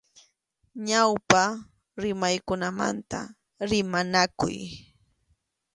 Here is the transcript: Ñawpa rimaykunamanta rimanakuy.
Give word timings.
Ñawpa 0.87 1.43
rimaykunamanta 2.01 3.19
rimanakuy. 3.69 4.57